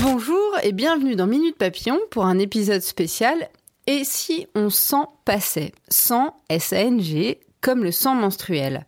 [0.00, 3.48] Bonjour et bienvenue dans Minute Papillon pour un épisode spécial.
[3.88, 8.86] Et si on s'en passait Sang, S-A-N-G, comme le sang menstruel?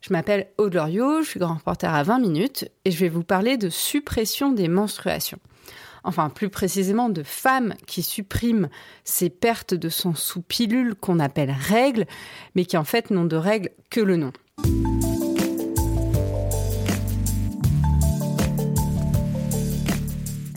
[0.00, 3.24] Je m'appelle Aude Loriot, je suis grand reporter à 20 minutes et je vais vous
[3.24, 5.40] parler de suppression des menstruations.
[6.04, 8.68] Enfin, plus précisément de femmes qui suppriment
[9.02, 12.06] ces pertes de sang sous pilule qu'on appelle règles,
[12.54, 14.32] mais qui en fait n'ont de règles que le nom.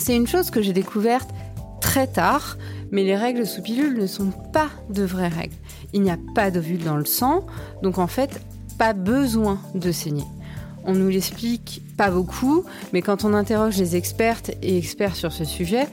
[0.05, 1.31] C'est une chose que j'ai découverte
[1.81, 2.59] très tard,
[2.91, 5.55] mais les règles sous pilule ne sont pas de vraies règles.
[5.93, 7.47] Il n'y a pas d'ovule dans le sang,
[7.81, 8.39] donc en fait,
[8.77, 10.25] pas besoin de saigner.
[10.83, 15.43] On nous l'explique pas beaucoup, mais quand on interroge les expertes et experts sur ce
[15.43, 15.87] sujet,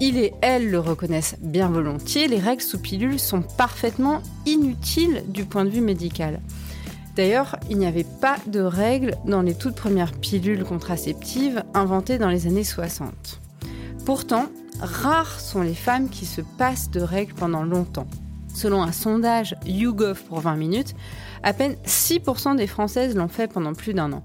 [0.00, 5.44] ils et elles le reconnaissent bien volontiers, les règles sous pilule sont parfaitement inutiles du
[5.44, 6.40] point de vue médical.
[7.14, 12.30] D'ailleurs, il n'y avait pas de règles dans les toutes premières pilules contraceptives inventées dans
[12.30, 13.40] les années 60.
[14.04, 14.46] Pourtant,
[14.80, 18.08] rares sont les femmes qui se passent de règles pendant longtemps.
[18.54, 20.94] Selon un sondage YouGov pour 20 minutes,
[21.42, 24.24] à peine 6% des Françaises l'ont fait pendant plus d'un an.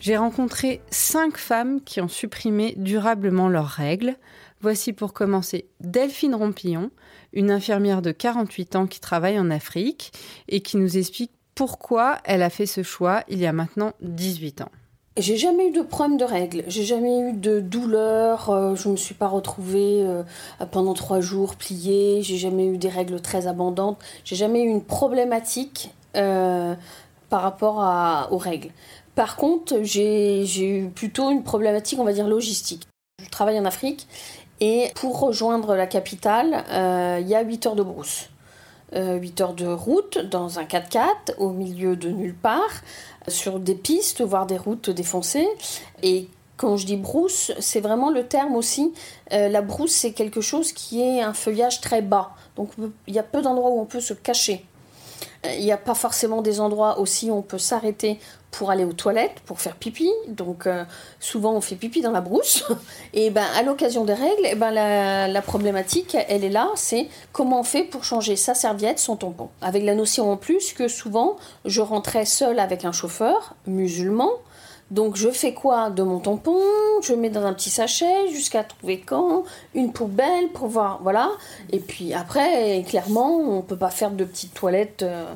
[0.00, 4.14] J'ai rencontré 5 femmes qui ont supprimé durablement leurs règles.
[4.60, 6.90] Voici pour commencer Delphine Rompillon,
[7.32, 10.12] une infirmière de 48 ans qui travaille en Afrique
[10.48, 14.60] et qui nous explique pourquoi elle a fait ce choix il y a maintenant 18
[14.60, 14.70] ans.
[15.18, 18.94] J'ai jamais eu de problème de règles, j'ai jamais eu de douleur, euh, je me
[18.94, 20.22] suis pas retrouvée euh,
[20.70, 24.84] pendant trois jours pliée, j'ai jamais eu des règles très abondantes, j'ai jamais eu une
[24.84, 26.76] problématique euh,
[27.30, 27.78] par rapport
[28.30, 28.70] aux règles.
[29.16, 32.86] Par contre, j'ai eu plutôt une problématique, on va dire, logistique.
[33.20, 34.06] Je travaille en Afrique
[34.60, 36.64] et pour rejoindre la capitale,
[37.20, 38.28] il y a 8 heures de brousse.
[38.94, 42.82] 8 heures de route dans un 4x4 au milieu de nulle part
[43.28, 45.48] sur des pistes, voire des routes défoncées.
[46.02, 48.92] Et quand je dis brousse, c'est vraiment le terme aussi.
[49.32, 52.32] Euh, la brousse, c'est quelque chose qui est un feuillage très bas.
[52.56, 52.70] Donc
[53.06, 54.66] il y a peu d'endroits où on peut se cacher.
[55.46, 58.18] Euh, il n'y a pas forcément des endroits aussi où on peut s'arrêter
[58.50, 60.10] pour aller aux toilettes, pour faire pipi.
[60.28, 60.84] Donc euh,
[61.20, 62.64] souvent on fait pipi dans la brousse.
[63.14, 67.08] Et ben à l'occasion des règles, et ben la, la, problématique, elle est là, c'est
[67.32, 69.48] comment on fait pour changer sa serviette, son tampon.
[69.60, 74.30] Avec la notion en plus que souvent je rentrais seule avec un chauffeur musulman
[74.90, 76.58] donc je fais quoi de mon tampon?
[77.02, 79.44] Je mets dans un petit sachet jusqu'à trouver quand?
[79.74, 81.30] Une poubelle pour voir, voilà.
[81.70, 85.26] Et puis après, clairement, on peut pas faire de petites toilettes euh,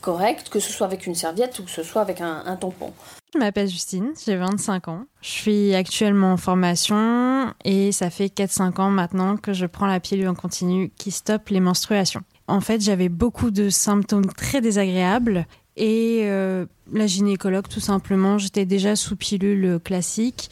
[0.00, 2.92] correctes, que ce soit avec une serviette ou que ce soit avec un, tampon.
[3.34, 5.04] Je m'appelle Justine, j'ai 25 ans.
[5.20, 10.00] Je suis actuellement en formation et ça fait 4-5 ans maintenant que je prends la
[10.00, 12.22] pilule en continu qui stoppe les menstruations.
[12.46, 18.64] En fait, j'avais beaucoup de symptômes très désagréables et euh, la gynécologue, tout simplement, j'étais
[18.64, 20.50] déjà sous pilule classique,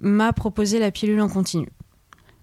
[0.00, 1.68] m'a proposé la pilule en continu.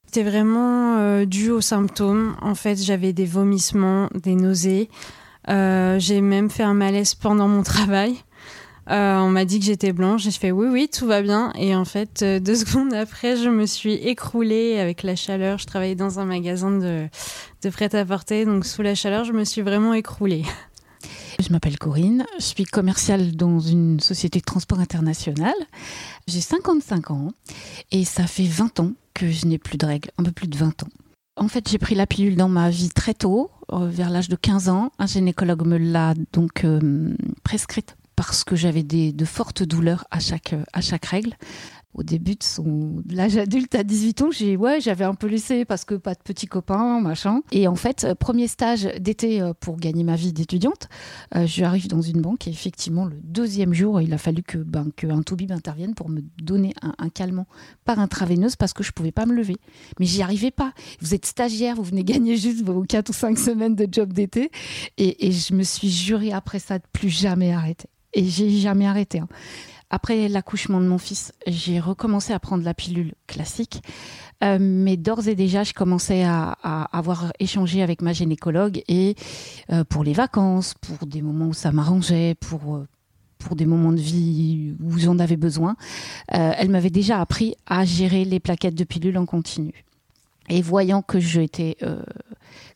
[0.06, 2.36] C'était vraiment euh, dû aux symptômes.
[2.42, 4.90] En fait, j'avais des vomissements, des nausées.
[5.48, 8.16] Euh, j'ai même fait un malaise pendant mon travail.
[8.88, 10.24] on m'a dit que j'étais blanche.
[10.24, 11.54] J'ai fait oui, oui, tout va bien.
[11.56, 15.58] Et en fait, deux secondes après, je me suis écroulée avec la chaleur.
[15.58, 17.08] Je travaillais dans un magasin de,
[17.64, 18.46] de prêt-à-porter.
[18.46, 20.44] Donc, sous la chaleur, je me suis vraiment écroulée.
[21.40, 25.54] Je m'appelle Corinne, je suis commerciale dans une société de transport international.
[26.28, 27.30] J'ai 55 ans
[27.92, 30.58] et ça fait 20 ans que je n'ai plus de règles, un peu plus de
[30.58, 30.90] 20 ans.
[31.40, 34.36] En fait, j'ai pris la pilule dans ma vie très tôt, euh, vers l'âge de
[34.36, 34.92] 15 ans.
[35.00, 40.54] Un gynécologue me l'a donc euh, prescrite parce que j'avais de fortes douleurs à chaque,
[40.74, 41.36] à chaque règle
[41.96, 45.66] au début de son l'âge adulte à 18 ans, j'ai ouais, j'avais un peu laissé
[45.66, 47.42] parce que pas de petits copains, machin.
[47.52, 50.88] Et en fait, euh, premier stage d'été euh, pour gagner ma vie d'étudiante,
[51.36, 54.60] euh, je arrive dans une banque et effectivement le deuxième jour, il a fallu que
[54.60, 57.48] ben qu'un toubib intervienne pour me donner un, calmant
[57.86, 59.58] par intraveineuse parce que je pouvais pas me lever.
[60.00, 60.74] Mais j'y arrivais pas.
[61.02, 64.52] Vous êtes stagiaire, vous venez gagner juste vos 4 ou 5 semaines de job d'été
[64.98, 67.90] et, et je me suis juré après ça de plus jamais arrêter.
[68.14, 69.20] Et j'ai jamais arrêté.
[69.20, 69.28] Hein.
[69.92, 73.82] Après l'accouchement de mon fils, j'ai recommencé à prendre la pilule classique.
[74.44, 76.52] Euh, mais d'ores et déjà, je commençais à,
[76.92, 79.16] avoir échangé avec ma gynécologue et
[79.72, 82.88] euh, pour les vacances, pour des moments où ça m'arrangeait, pour euh,
[83.40, 85.78] pour des moments de vie où j'en avais besoin,
[86.28, 89.86] elle m'avait déjà appris à gérer les plaquettes de pilules en continu.
[90.50, 91.78] Et voyant que j'étais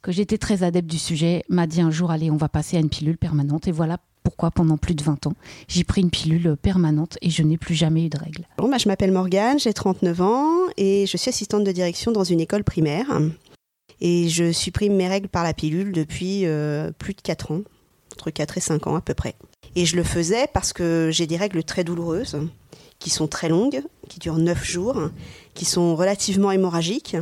[0.02, 2.80] que j'étais très adepte du sujet, m'a dit un jour allez, on va passer à
[2.80, 3.68] une pilule permanente.
[3.68, 5.34] Et voilà pourquoi pendant plus de 20 ans,
[5.68, 8.48] j'ai pris une pilule permanente et je n'ai plus jamais eu de règles?
[8.58, 12.24] Bon, bah, je m'appelle Morgane, j'ai 39 ans et je suis assistante de direction dans
[12.24, 13.20] une école primaire.
[14.02, 17.62] Et je supprime mes règles par la pilule depuis euh, plus de 4 ans,
[18.14, 19.36] entre 4 et 5 ans à peu près.
[19.76, 22.38] Et je le faisais parce que j'ai des règles très douloureuses
[23.00, 25.10] qui sont très longues, qui durent 9 jours,
[25.54, 27.18] qui sont relativement hémorragiques.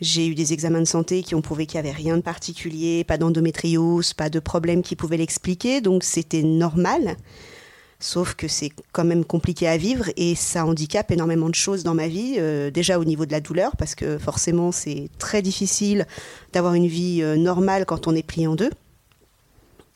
[0.00, 3.04] J'ai eu des examens de santé qui ont prouvé qu'il n'y avait rien de particulier,
[3.04, 7.16] pas d'endométriose, pas de problème qui pouvait l'expliquer, donc c'était normal.
[8.02, 11.92] Sauf que c'est quand même compliqué à vivre et ça handicape énormément de choses dans
[11.92, 12.36] ma vie.
[12.38, 16.06] Euh, déjà au niveau de la douleur, parce que forcément c'est très difficile
[16.54, 18.70] d'avoir une vie euh, normale quand on est plié en deux.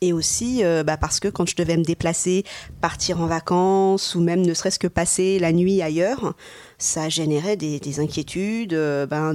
[0.03, 2.45] Et aussi euh, bah, parce que quand je devais me déplacer,
[2.83, 6.35] partir en vacances ou même ne serait-ce que passer la nuit ailleurs,
[6.77, 8.75] ça générait des, inquiétudes,
[9.09, 9.35] ben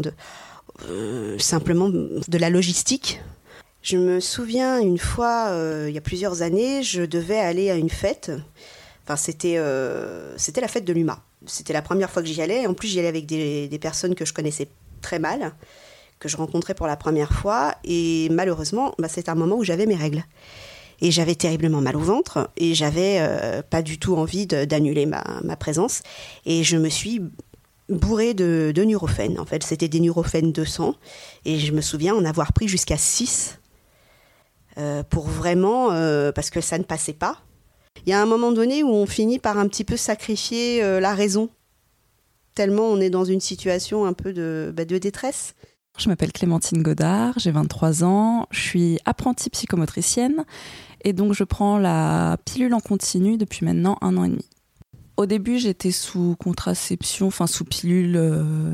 [1.38, 3.22] simplement de la logistique
[3.82, 7.76] je me souviens une fois, euh, il y a plusieurs années, je devais aller à
[7.76, 8.32] une fête.
[9.04, 11.24] Enfin, c'était euh, la fête de l'UMA.
[11.46, 12.68] C'était la première fois que j'y allais.
[12.68, 14.68] En plus, j'y allais avec des, personnes que je connaissais
[15.02, 15.54] très mal,
[16.20, 17.74] que je rencontrais pour la première fois.
[17.86, 20.24] Et malheureusement, bah, c'était un moment où j'avais mes règles.
[21.02, 25.24] Et j'avais terriblement mal au ventre et j'avais euh, pas du tout envie d'annuler ma,
[25.46, 26.02] ma, présence.
[26.46, 27.22] Et je me suis
[27.90, 29.40] bourrée de, de Nurofen.
[29.40, 30.96] En fait, c'était des Nurofen 200.
[31.46, 33.60] Et je me souviens en avoir pris jusqu'à 6
[34.78, 37.42] euh, pour vraiment, euh, parce que ça ne passait pas.
[38.06, 41.00] Il y a un moment donné où on finit par un petit peu sacrifier euh,
[41.00, 41.50] la raison,
[42.56, 45.54] tellement on est dans une situation un peu de, bah, de détresse.
[45.98, 50.46] Je m'appelle Clémentine Godard, j'ai 23 ans, je suis apprentie psychomotricienne
[51.04, 54.46] et donc je prends la pilule en continu depuis maintenant un an et demi.
[55.20, 58.18] Au début, j'étais sous contraception, enfin sous pilule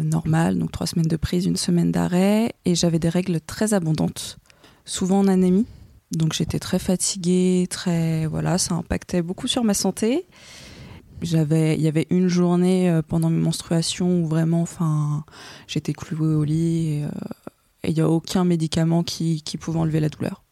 [0.03, 4.37] normale, donc trois semaines de prise, une semaine d'arrêt, et j'avais des règles très abondantes,
[4.85, 5.65] souvent en anémie.
[6.11, 10.27] Donc j'étais très fatiguée, très voilà, ça impactait beaucoup sur ma santé.
[11.23, 15.25] J'avais, il y avait une journée euh, pendant mes menstruations où vraiment, enfin,
[15.65, 17.07] j'étais clouée au lit euh,
[17.81, 20.43] et il n'y a aucun médicament qui, qui pouvait enlever la douleur.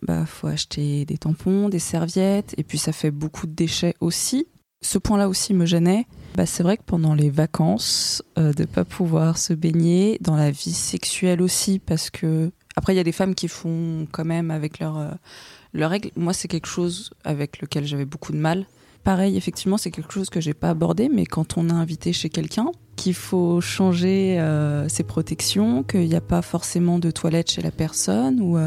[0.00, 4.46] Bah, faut acheter des tampons, des serviettes, et puis ça fait beaucoup de déchets aussi.
[4.80, 6.06] Ce point-là aussi me gênait.
[6.36, 10.50] Bah, c'est vrai que pendant les vacances, euh, de pas pouvoir se baigner, dans la
[10.52, 14.52] vie sexuelle aussi, parce que après, il y a des femmes qui font quand même
[14.52, 16.10] avec leurs euh, règles.
[16.14, 18.66] Moi, c'est quelque chose avec lequel j'avais beaucoup de mal.
[19.02, 22.28] Pareil, effectivement, c'est quelque chose que j'ai pas abordé, mais quand on a invité chez
[22.28, 27.62] quelqu'un, qu'il faut changer euh, ses protections, qu'il n'y a pas forcément de toilette chez
[27.62, 28.58] la personne, ou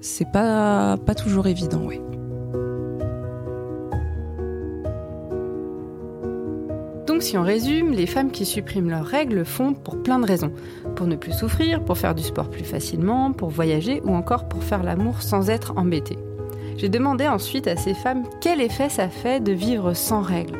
[0.00, 1.98] c'est pas pas toujours évident, oui.
[7.14, 10.26] Donc si on résume, les femmes qui suppriment leurs règles le font pour plein de
[10.26, 10.50] raisons.
[10.96, 14.64] Pour ne plus souffrir, pour faire du sport plus facilement, pour voyager ou encore pour
[14.64, 16.18] faire l'amour sans être embêtées.
[16.76, 20.58] J'ai demandé ensuite à ces femmes quel effet ça fait de vivre sans règles.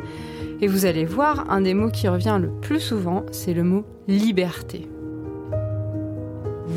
[0.60, 3.84] Et vous allez voir, un des mots qui revient le plus souvent, c'est le mot
[4.06, 4.86] liberté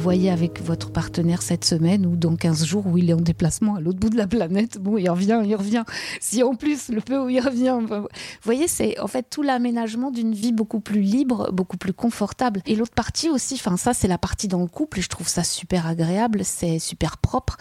[0.08, 3.76] voyez avec votre partenaire cette semaine ou dans 15 jours où il est en déplacement
[3.76, 5.84] à l'autre bout de la planète, bon, il revient, il revient.
[6.22, 8.08] Si en plus le peu où il revient, vous
[8.42, 12.62] voyez, c'est en fait tout l'aménagement d'une vie beaucoup plus libre, beaucoup plus confortable.
[12.66, 15.28] Et l'autre partie aussi, enfin ça c'est la partie dans le couple et je trouve
[15.28, 17.58] ça super agréable, c'est super propre.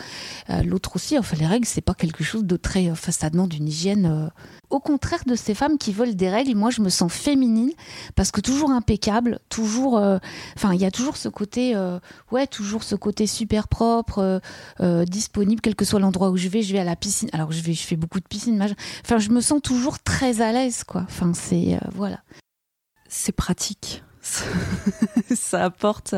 [0.49, 3.55] Euh, l'autre aussi, enfin les règles, c'est pas quelque chose de très, enfin ça demande
[3.55, 4.29] une hygiène euh,
[4.71, 7.73] au contraire de ces femmes qui veulent des règles, moi je me sens féminine
[8.15, 10.19] parce que toujours impeccable, toujours, euh,
[10.57, 11.99] enfin il y a toujours ce côté, euh,
[12.37, 14.41] ouais, toujours ce côté super propre,
[14.81, 17.29] euh, disponible, quel que soit l'endroit où je vais, je vais à la piscine.
[17.33, 18.65] Alors je vais, je fais beaucoup de piscine,
[19.05, 21.03] enfin je me sens toujours très à l'aise, quoi.
[21.09, 22.21] Enfin c'est voilà.
[23.09, 24.03] C'est pratique,
[25.35, 26.15] ça apporte.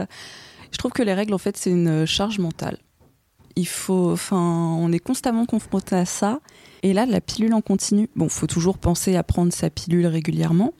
[0.70, 2.78] Je trouve que les règles en fait c'est une charge mentale.
[3.56, 6.38] Il faut, enfin, on est constamment confronté à ça
[6.82, 10.74] et là, la pilule en continu, bon, faut toujours penser à prendre sa pilule régulièrement,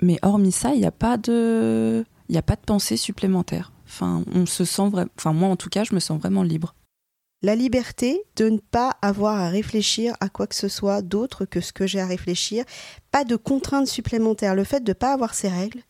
[0.00, 3.71] mais hormis ça, il n'y a pas de, il a pas de pensée supplémentaire.
[3.92, 6.74] Enfin, on se sent enfin moi en tout cas, je me sens vraiment libre.
[7.42, 11.60] La liberté de ne pas avoir à réfléchir à quoi que ce soit d'autre que
[11.60, 12.64] ce que j'ai à réfléchir,
[13.10, 14.54] pas de contraintes supplémentaires.
[14.54, 15.82] Le fait de ne pas avoir ces règles,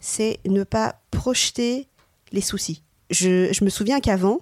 [0.00, 1.88] c'est ne pas projeter
[2.32, 2.82] les soucis.
[3.08, 4.40] Je, je me souviens qu'avant,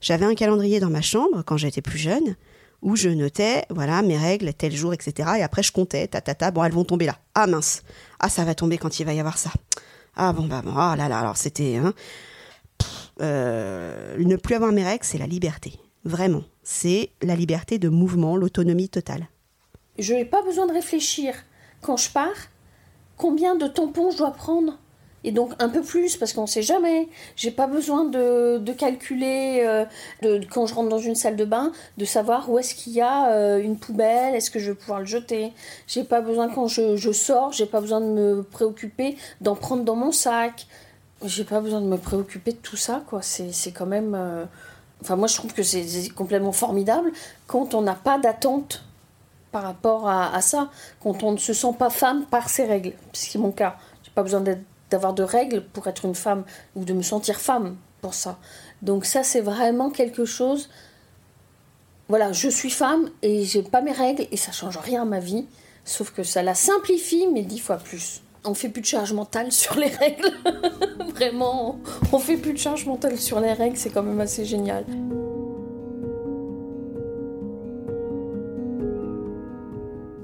[0.00, 2.36] j'avais un calendrier dans ma chambre quand j'étais plus jeune
[2.82, 5.30] où je notais, voilà, mes règles, tel jour, etc.
[5.38, 7.18] Et après, je comptais, ta, ta, ta, bon, elles vont tomber là.
[7.34, 7.82] Ah mince,
[8.20, 9.50] ah ça va tomber quand il va y avoir ça.
[10.16, 11.76] Ah bon, bah ah là là, alors c'était...
[11.76, 11.92] Hein,
[13.20, 15.78] euh, ne plus avoir mes règles, c'est la liberté.
[16.04, 19.28] Vraiment, c'est la liberté de mouvement, l'autonomie totale.
[19.98, 21.34] Je n'ai pas besoin de réfléchir.
[21.80, 22.50] Quand je pars,
[23.16, 24.78] combien de tampons je dois prendre?
[25.26, 27.08] Et donc un peu plus parce qu'on ne sait jamais.
[27.34, 29.84] J'ai pas besoin de, calculer euh,
[30.50, 33.32] quand je rentre dans une salle de bain de savoir où est-ce qu'il y a
[33.32, 35.52] euh, une poubelle, est-ce que je vais pouvoir le jeter.
[35.88, 39.82] J'ai pas besoin quand je, je sors, j'ai pas besoin de me préoccuper d'en prendre
[39.82, 40.66] dans mon sac.
[41.24, 43.20] J'ai pas besoin de me préoccuper de tout ça quoi.
[43.22, 44.14] C'est quand même.
[44.14, 44.44] Euh,
[45.02, 47.10] enfin moi je trouve que c'est complètement formidable
[47.48, 48.84] quand on n'a pas d'attente
[49.50, 50.70] par rapport à, ça,
[51.02, 52.92] quand on ne se sent pas femme par ses règles.
[53.12, 53.76] C'est mon cas.
[54.04, 54.42] J'ai pas besoin
[54.90, 58.38] d'avoir de règles pour être une femme ou de me sentir femme pour ça.
[58.82, 60.68] Donc ça, c'est vraiment quelque chose.
[62.08, 65.18] Voilà, je suis femme et j'ai pas mes règles et ça change rien à ma
[65.18, 65.46] vie,
[65.84, 68.22] sauf que ça la simplifie, mais dix fois plus.
[68.44, 70.30] On fait plus de charge mentale sur les règles.
[71.14, 71.80] Vraiment,
[72.12, 74.84] on fait plus de charge mentale sur les règles, c'est quand même assez génial.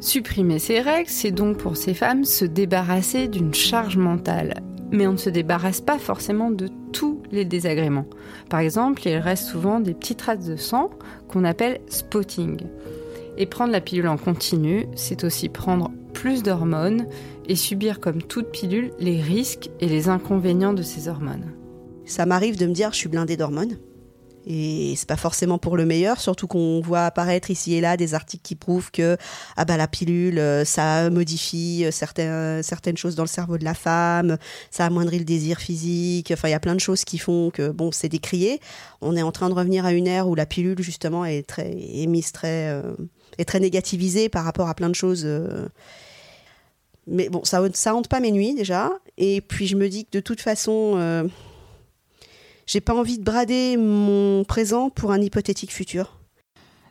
[0.02, 4.60] Supprimer ces règles, c'est donc pour ces femmes se débarrasser d'une charge mentale.
[4.90, 8.08] Mais on ne se débarrasse pas forcément de tous les désagréments.
[8.50, 10.90] Par exemple, il reste souvent des petites traces de sang
[11.28, 12.62] qu'on appelle spotting.
[13.38, 17.06] Et prendre la pilule en continu, c'est aussi prendre plus d'hormones
[17.48, 21.52] et subir comme toute pilule les risques et les inconvénients de ces hormones.
[22.06, 23.78] Ça m'arrive de me dire je suis blindée d'hormones.
[24.46, 28.14] Et c'est pas forcément pour le meilleur, surtout qu'on voit apparaître ici et là des
[28.14, 29.16] articles qui prouvent que
[29.56, 33.64] ah bah la pilule euh, ça modifie euh, certaines certaines choses dans le cerveau de
[33.64, 34.38] la femme,
[34.70, 36.32] ça amoindrit le désir physique.
[36.32, 38.60] Enfin, il y a plein de choses qui font que bon, c'est décrié.
[39.00, 41.70] On est en train de revenir à une ère où la pilule justement est très
[42.32, 42.94] très euh,
[43.38, 45.26] est très négativisée par rapport à plein de choses.
[47.06, 48.90] mais bon, ça ça hante pas mes nuits déjà.
[49.18, 51.30] Et puis je me dis que de toute façon
[52.72, 56.18] j'ai pas envie de brader mon présent pour un hypothétique futur.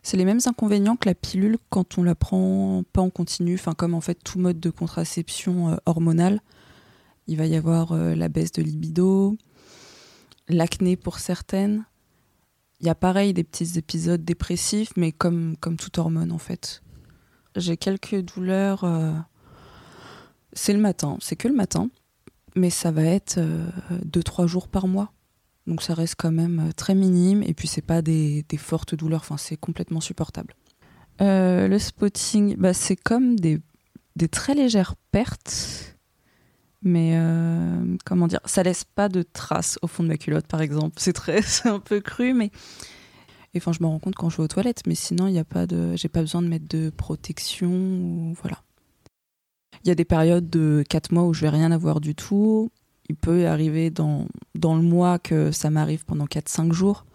[0.03, 3.73] C'est les mêmes inconvénients que la pilule quand on la prend pas en continu, enfin
[3.73, 6.39] comme en fait tout mode de contraception euh, hormonale.
[7.25, 9.35] Il va y avoir euh, la baisse de libido,
[10.49, 11.83] l'acné pour certaines.
[12.79, 16.83] Il y a pareil des petits épisodes dépressifs, mais comme, comme toute hormone en fait.
[17.55, 18.83] J'ai quelques douleurs.
[18.83, 19.13] Euh,
[20.53, 21.89] c'est le matin, c'est que le matin,
[22.55, 23.39] mais ça va être
[24.05, 25.11] 2-3 jours par mois.
[25.67, 29.21] Donc ça reste quand même euh, très minime et puis c'est pas des, fortes douleurs,
[29.21, 30.55] enfin c'est complètement supportable.
[31.21, 33.61] Euh, le spotting, bah, c'est comme des,
[34.31, 35.97] très légères pertes,
[36.81, 40.61] mais euh, comment dire, ça laisse pas de traces au fond de ma culotte par
[40.61, 40.95] exemple.
[40.97, 42.51] C'est très, un peu cru, mais
[43.53, 45.39] et enfin je me rends compte quand je vais aux toilettes, mais sinon il n'y
[45.39, 48.63] a pas de, j'ai pas besoin de mettre de protection voilà.
[49.83, 52.71] Il y a des périodes de 4 mois où je vais rien avoir du tout
[53.11, 54.25] il peut arriver dans,
[54.55, 57.05] dans le mois que ça m'arrive pendant 4-5 jours.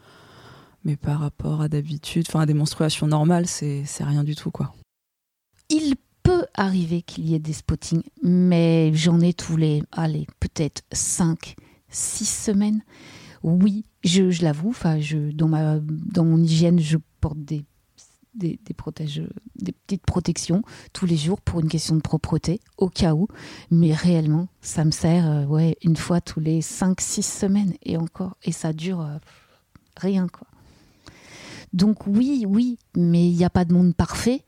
[0.85, 4.75] Mais par rapport à d'habitude, enfin à des menstruations normales, c'est rien du tout quoi.
[5.71, 10.83] Il peut arriver qu'il y ait des spottings, mais j'en ai tous les, allez, peut-être
[10.93, 11.55] 5,
[11.89, 12.83] 6 semaines.
[13.43, 14.75] Oui, je, je l'avoue,
[15.33, 17.65] dans, ma, dans mon hygiène, je porte des
[18.37, 20.63] des, petites protections
[20.93, 23.29] tous les jours pour une question de propreté, au cas où.
[23.71, 28.37] Mais réellement, ça me sert euh, ouais, une fois tous les 5-6 semaines et encore.
[28.45, 29.19] Et ça dure euh,
[29.97, 30.47] rien, quoi.
[31.73, 34.43] Donc oui, oui, mais il n'y a pas de monde parfait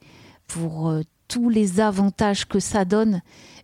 [0.47, 3.21] pour euh, tous les avantages que ça donne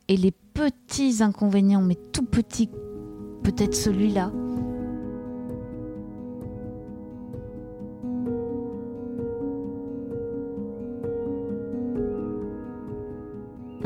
[0.08, 2.70] et les petits inconvénients, mais tout petits,
[3.44, 4.32] peut-être celui-là,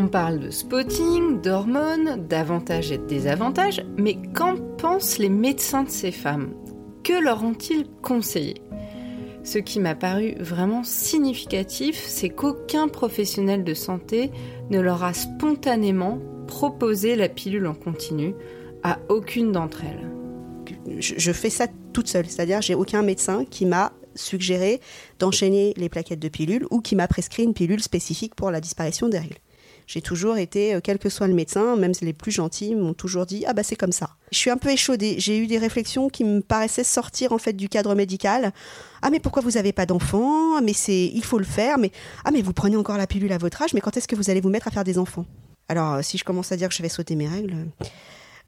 [0.09, 6.11] parle de spotting, d'hormones, d'avantages et de désavantages, mais qu'en pensent les médecins de ces
[6.11, 6.53] femmes?
[7.03, 8.55] Que leur ont-ils conseillé?
[9.43, 14.31] Ce qui m'a paru vraiment significatif, c'est qu'aucun professionnel de santé
[14.69, 18.33] ne leur a spontanément proposé la pilule en continu
[18.83, 20.99] à aucune d'entre elles.
[20.99, 24.81] Je fais ça toute seule, c'est-à-dire j'ai aucun médecin qui m'a suggéré
[25.19, 29.07] d'enchaîner les plaquettes de pilules ou qui m'a prescrit une pilule spécifique pour la disparition
[29.07, 29.37] des règles
[29.89, 33.25] j'ai toujours été, euh, quel que soit le médecin, même les plus gentils, m'ont toujours
[33.25, 34.11] dit ah bah c'est comme ça.
[34.31, 35.15] Je suis un peu échaudée.
[35.17, 38.53] J'ai eu des réflexions qui me paraissaient sortir en fait du cadre médical.
[39.01, 40.57] Ah mais pourquoi vous n'avez pas d'enfants?
[40.57, 41.79] Ah, Mais c'est il faut le faire.
[41.79, 41.91] Mais
[42.23, 43.73] ah mais vous prenez encore la pilule à votre âge.
[43.73, 45.25] Mais quand est-ce que vous allez vous mettre à faire des enfants?
[45.69, 47.55] Alors euh, si je commence à dire que je vais sauter mes règles,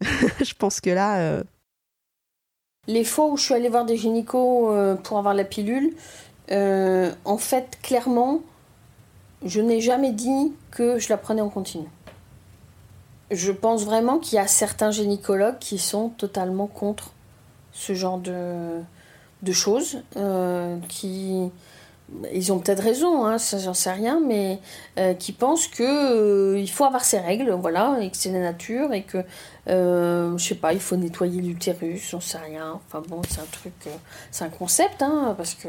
[0.00, 1.18] je pense que là.
[1.22, 1.42] Euh,
[2.86, 5.92] les fois où je suis allée voir des gynécos pour avoir la pilule,
[6.50, 8.42] en fait, clairement,
[9.44, 11.86] je n'ai jamais dit que je la prenais en continu.
[13.30, 17.12] Je pense vraiment qu'il y a certains gynécologues qui sont totalement contre
[17.72, 18.80] ce genre de,
[19.42, 21.50] de choses, euh, qui
[22.34, 24.60] ils ont peut-être raison, hein, ça j'en sais rien, mais
[24.98, 28.40] euh, qui pensent que euh, il faut avoir ses règles, voilà, et que c'est la
[28.40, 29.24] nature et que
[29.66, 32.78] je sais pas, il faut nettoyer l'utérus, j'en sais rien.
[32.86, 33.72] Enfin bon, c'est un truc,
[34.30, 35.68] c'est un concept, hein, parce que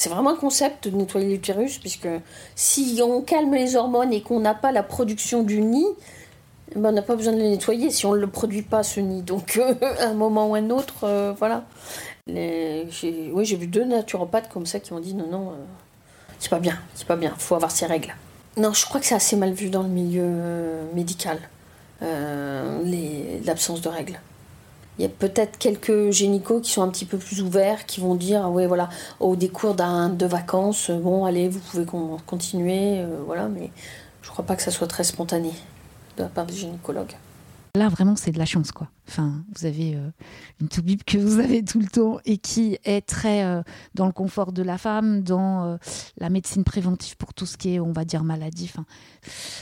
[0.00, 2.08] c'est vraiment un concept de nettoyer l'utérus, puisque
[2.54, 5.84] si on calme les hormones et qu'on n'a pas la production du nid,
[6.74, 8.98] ben on n'a pas besoin de le nettoyer si on ne le produit pas, ce
[8.98, 9.20] nid.
[9.20, 11.64] Donc, euh, à un moment ou un autre, euh, voilà.
[12.26, 12.88] oui,
[13.44, 15.56] j'ai vu deux naturopathes comme ça qui ont dit non, non, euh,
[16.38, 18.14] c'est pas bien, c'est pas bien, faut avoir ses règles.
[18.56, 20.30] Non, je crois que c'est assez mal vu dans le milieu
[20.94, 21.38] médical,
[22.00, 24.18] l'absence de règles.
[25.00, 28.14] Il y a peut-être quelques gynécos qui sont un petit peu plus ouverts, qui vont
[28.14, 31.86] dire, oui, voilà, au décours d'un de vacances, bon, allez, vous pouvez
[32.26, 33.70] continuer, voilà, mais
[34.20, 35.52] je ne crois pas que ça soit très spontané
[36.18, 37.14] de la part des gynécologues.
[37.76, 38.88] Là, vraiment, c'est de la chance, quoi.
[39.06, 40.10] Enfin, vous avez euh,
[40.60, 43.62] une toubib que vous avez tout le temps et qui est très euh,
[43.94, 45.76] dans le confort de la femme, dans euh,
[46.18, 48.70] la médecine préventive pour tout ce qui est, on va dire, maladie.
[48.72, 48.86] Enfin,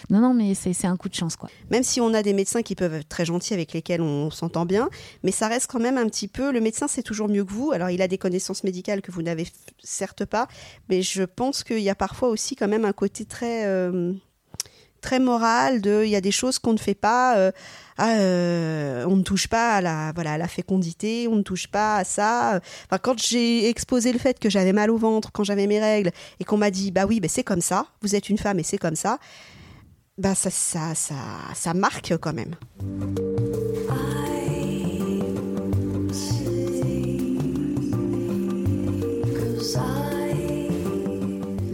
[0.08, 1.50] non, non, mais c'est un coup de chance, quoi.
[1.70, 4.64] Même si on a des médecins qui peuvent être très gentils avec lesquels on s'entend
[4.64, 4.88] bien,
[5.22, 6.50] mais ça reste quand même un petit peu.
[6.50, 7.72] Le médecin, c'est toujours mieux que vous.
[7.72, 9.46] Alors, il a des connaissances médicales que vous n'avez
[9.82, 10.48] certes pas,
[10.88, 13.66] mais je pense qu'il y a parfois aussi quand même un côté très
[15.00, 17.52] très moral de il y a des choses qu'on ne fait pas euh,
[17.96, 21.96] ah, euh, on ne touche pas à la voilà la fécondité on ne touche pas
[21.96, 22.60] à ça.
[23.02, 26.44] Quand j'ai exposé le fait que j'avais mal au ventre quand j'avais mes règles et
[26.44, 28.78] qu'on m'a dit bah oui bah c'est comme ça vous êtes une femme et c'est
[28.78, 29.18] comme ça
[30.16, 31.14] bah ça ça ça
[31.54, 32.54] ça marque quand même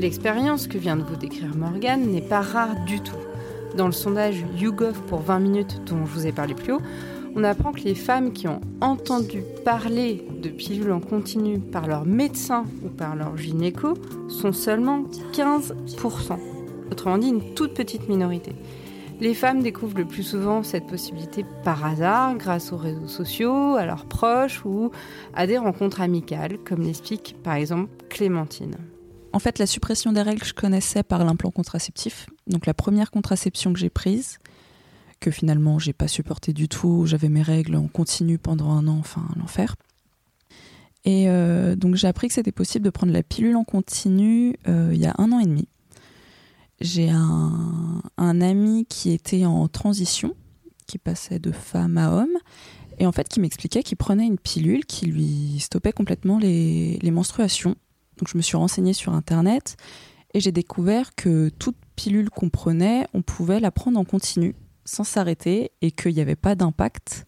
[0.05, 3.17] L'expérience que vient de vous décrire Morgane n'est pas rare du tout.
[3.75, 6.83] Dans le sondage YouGov pour 20 minutes dont je vous ai parlé plus haut,
[7.35, 12.05] on apprend que les femmes qui ont entendu parler de pilules en continu par leur
[12.05, 13.95] médecin ou par leur gynéco
[14.29, 15.73] sont seulement 15%.
[16.93, 18.53] Autrement dit, une toute petite minorité.
[19.23, 23.87] Les femmes découvrent le plus souvent cette possibilité par hasard, grâce aux réseaux sociaux, à
[23.87, 24.91] leurs proches ou
[25.33, 28.77] à des rencontres amicales, comme l'explique par exemple Clémentine.
[29.35, 32.27] En fait, la suppression des règles, je connaissais par l'implant contraceptif.
[32.47, 34.39] Donc la première contraception que j'ai prise,
[35.19, 38.97] que finalement j'ai pas supporté du tout, j'avais mes règles en continu pendant un an,
[39.01, 39.75] enfin l'enfer.
[41.05, 44.91] Et euh, donc j'ai appris que c'était possible de prendre la pilule en continu euh,
[44.93, 45.67] il y a un an et demi.
[46.81, 50.37] J'ai un, ami qui était en transition,
[50.87, 52.37] qui passait de femme à homme,
[52.99, 57.75] et en fait qui m'expliquait qu'il prenait une pilule qui lui stoppait complètement les menstruations
[58.19, 59.77] donc je me suis renseignée sur Internet
[60.33, 65.05] et j'ai découvert que toute pilule qu'on prenait, on pouvait la prendre en continu sans
[65.05, 67.25] s'arrêter et qu'il n'y avait pas d'impact.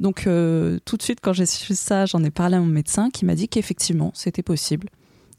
[0.00, 3.10] Donc euh, tout de suite quand j'ai su ça, j'en ai parlé à mon médecin
[3.10, 4.88] qui m'a dit qu'effectivement c'était possible,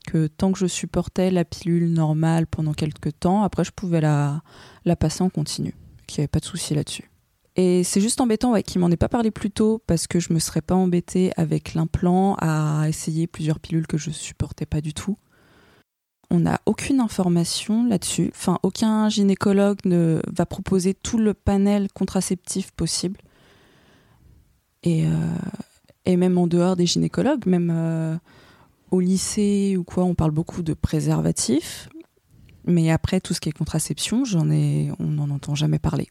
[0.07, 4.43] que tant que je supportais la pilule normale pendant quelques temps, après je pouvais la,
[4.85, 5.73] la passer en continu,
[6.07, 7.09] qu'il n'y avait pas de souci là-dessus.
[7.55, 10.33] Et c'est juste embêtant ouais, qu'il m'en ait pas parlé plus tôt parce que je
[10.33, 14.93] me serais pas embêtée avec l'implant à essayer plusieurs pilules que je supportais pas du
[14.93, 15.17] tout.
[16.31, 18.31] On n'a aucune information là-dessus.
[18.35, 23.21] Enfin, aucun gynécologue ne va proposer tout le panel contraceptif possible.
[24.83, 28.17] Et, euh, même en dehors des gynécologues, même euh,
[28.91, 31.89] au lycée ou quoi, on parle beaucoup de préservatifs.
[32.65, 36.09] Mais après, tout ce qui est contraception, j'en ai, on n'en entend jamais parler.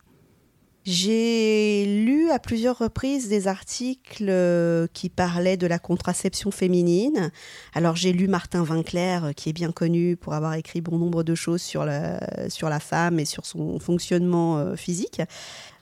[0.84, 7.30] J'ai lu à plusieurs reprises des articles euh, qui parlaient de la contraception féminine.
[7.72, 11.22] Alors j'ai lu Martin Vinclair, euh, qui est bien connu pour avoir écrit bon nombre
[11.22, 12.20] de choses sur la,
[12.50, 15.22] sur la femme et sur son fonctionnement euh, physique.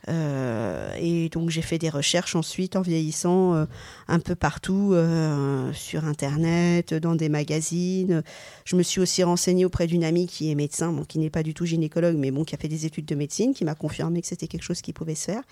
[0.08, 3.66] Euh, et donc j'ai fait des recherches ensuite en vieillissant euh,
[4.08, 8.22] un peu partout euh, sur internet, dans des magazines.
[8.64, 11.54] Je me suis aussi renseignée auprès d'une amie qui est médecin, qui n'est pas du
[11.54, 14.26] tout gynécologue, mais bon, qui a fait des études de médecine, qui m'a confirmé que
[14.26, 15.42] c'était quelque chose qui pouvait se faire.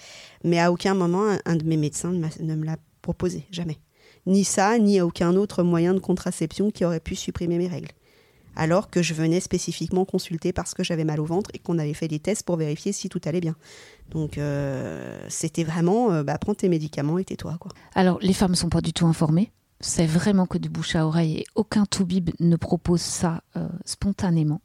[0.45, 3.79] Mais à aucun moment un, de mes médecins ne me l'a proposé, jamais.
[4.27, 7.89] Ni ça, ni aucun autre moyen de contraception qui aurait pu supprimer mes règles
[8.57, 11.95] alors que je venais spécifiquement consulter parce que j'avais mal au ventre et qu'on avait
[11.95, 13.57] fait des tests pour vérifier si tout allait bien.
[14.11, 17.59] Donc euh, c'était vraiment, euh, bah, prends tes médicaments et tais-toi.
[17.95, 19.51] Alors les femmes ne sont pas du tout informées.
[19.81, 24.61] C'est vraiment que du bouche à oreille et aucun toubib ne propose ça euh, spontanément.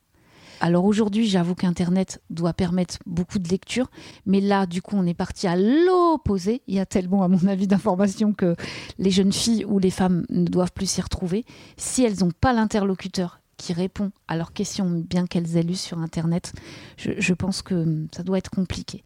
[0.62, 3.90] Alors aujourd'hui, j'avoue qu'Internet doit permettre beaucoup de lecture,
[4.26, 6.62] mais là, du coup, on est parti à l'opposé.
[6.68, 8.56] Il y a tellement, à mon avis, d'informations que
[8.98, 11.46] les jeunes filles ou les femmes ne doivent plus s'y retrouver.
[11.78, 16.00] Si elles n'ont pas l'interlocuteur qui répond à leurs questions, bien qu'elles aient lu sur
[16.00, 16.54] Internet,
[16.98, 19.04] je, pense que ça doit être compliqué.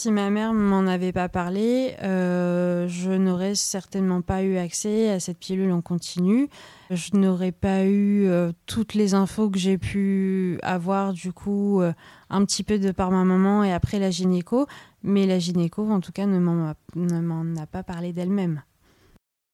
[0.00, 5.20] Si ma mère m'en avait pas parlé, euh, je n'aurais certainement pas eu accès à
[5.20, 6.48] cette pilule en continu.
[6.90, 11.92] Je n'aurais pas eu euh, toutes les infos que j'ai pu avoir du coup euh,
[12.30, 14.66] un petit peu de par ma maman et après la gynéco.
[15.04, 18.62] Mais la gynéco, en tout cas, ne m'en a pas parlé d'elle-même.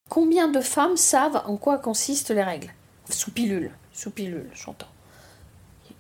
[0.09, 2.73] Combien de femmes savent en quoi consistent les règles
[3.11, 3.71] sous pilule?
[3.99, 4.87] Sous pilule, j'entends.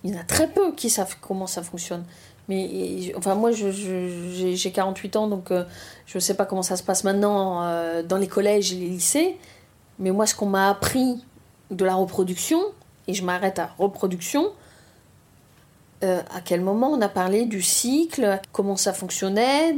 [0.04, 2.04] Il y en a très peu qui savent comment ça fonctionne.
[2.48, 5.64] Mais enfin, moi, j'ai 48 ans, donc euh,
[6.06, 8.88] je ne sais pas comment ça se passe maintenant euh, dans les collèges et les
[8.88, 9.36] lycées.
[9.98, 11.24] Mais moi, ce qu'on m'a appris
[11.72, 12.60] de la reproduction,
[13.08, 14.52] et je m'arrête à reproduction,
[16.04, 19.74] euh, à quel moment on a parlé du cycle, comment ça fonctionnait,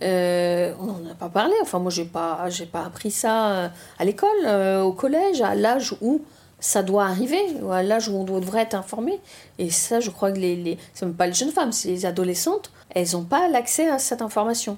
[0.00, 1.54] on n'en a pas parlé.
[1.62, 4.46] Enfin, moi, j'ai pas, pas appris ça à l'école,
[4.84, 6.22] au collège, à l'âge où
[6.60, 9.20] ça doit arriver, à l'âge où on devrait être informé.
[9.58, 12.06] Et ça, je crois que les, les c'est même pas les jeunes femmes, c'est les
[12.06, 14.76] adolescentes, elles n'ont pas l'accès à cette information.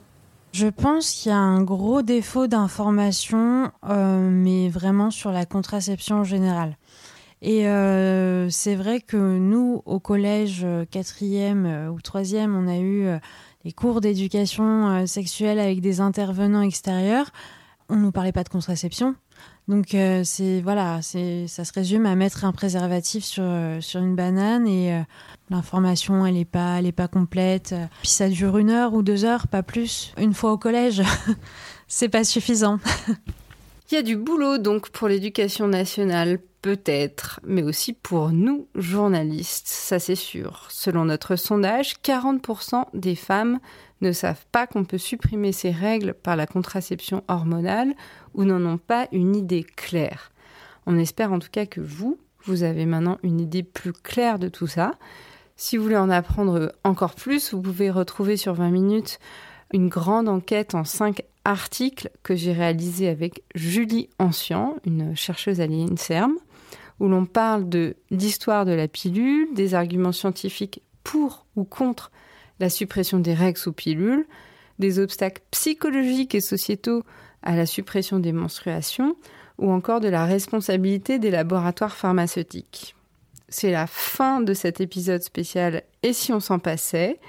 [0.52, 6.24] Je pense qu'il y a un gros défaut d'information, mais vraiment sur la contraception en
[6.24, 6.76] général.
[7.42, 12.78] Et euh, c'est vrai que nous, au collège, euh, quatrième euh, ou troisième, on a
[12.78, 13.08] eu
[13.64, 17.30] des cours d'éducation sexuelle avec des intervenants extérieurs.
[17.92, 19.14] On nous parlait pas de contraception.
[19.68, 23.44] Donc c'est voilà, c'est ça se résume à mettre un préservatif sur
[23.80, 25.02] sur une banane et
[25.50, 27.74] l'information elle est pas elle est pas complète.
[28.00, 30.14] Puis ça dure une heure ou deux heures, pas plus.
[30.16, 31.02] Une fois au collège,
[31.86, 32.80] c'est pas suffisant.
[33.90, 39.66] Il y a du boulot donc pour l'éducation nationale peut-être, mais aussi pour nous, journalistes,
[39.66, 40.66] ça c'est sûr.
[40.70, 43.58] Selon notre sondage, 40% des femmes
[44.02, 47.94] ne savent pas qu'on peut supprimer ces règles par la contraception hormonale
[48.34, 50.32] ou n'en ont pas une idée claire.
[50.86, 54.48] On espère en tout cas que vous, vous avez maintenant une idée plus claire de
[54.48, 54.92] tout ça.
[55.56, 59.20] Si vous voulez en apprendre encore plus, vous pouvez retrouver sur 20 minutes
[59.72, 65.66] une grande enquête en 5 articles que j'ai réalisé avec Julie Ancien, une chercheuse à
[65.66, 66.36] l'INSERM
[67.00, 72.10] où l'on parle de l'histoire de la pilule, des arguments scientifiques pour ou contre
[72.60, 74.26] la suppression des règles sous pilule,
[74.78, 77.02] des obstacles psychologiques et sociétaux
[77.42, 79.16] à la suppression des menstruations,
[79.58, 82.94] ou encore de la responsabilité des laboratoires pharmaceutiques.
[83.48, 87.20] C'est la fin de cet épisode spécial Et si on s'en passait?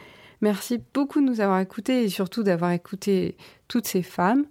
[0.41, 4.45] Merci beaucoup de nous avoir écoutés et surtout d'avoir écouté toutes ces femmes.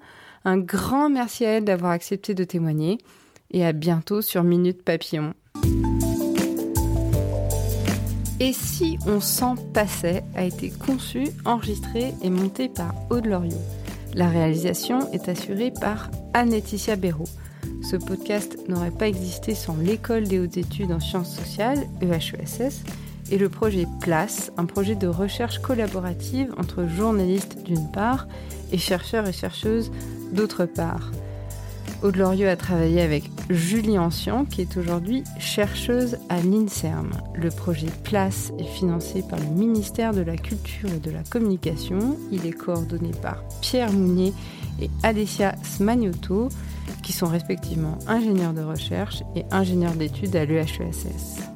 [0.45, 2.99] Un grand merci à elles d'avoir accepté de témoigner
[3.51, 5.35] et à bientôt sur Minute Papillon.
[8.45, 13.63] Et si on s'en passait a été conçu, enregistré et monté par Aude Loriot.
[14.15, 17.29] La réalisation est assurée par Anne-Laetitia Béraud.
[17.89, 22.83] Ce podcast n'aurait pas existé sans l'École des hautes études en sciences sociales, EHESS,
[23.31, 28.27] et le projet Place, un projet de recherche collaborative entre journalistes d'une part
[28.73, 29.93] et chercheurs et chercheuses
[30.33, 31.13] d'autre part.
[32.03, 37.11] Aude Lorieux a travaillé avec Julie Ancien, qui est aujourd'hui chercheuse à l'INSERM.
[37.35, 42.17] Le projet Place est financé par le ministère de la Culture et de la Communication.
[42.31, 44.33] Il est coordonné par Pierre Mounier
[44.81, 46.49] et Alessia Smagnotto,
[47.03, 51.52] qui sont respectivement ingénieurs de recherche et ingénieurs d'études à l'EHESS.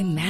[0.00, 0.29] Imagine